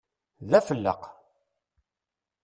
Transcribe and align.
D 0.49 0.51
afelleq! 0.59 1.01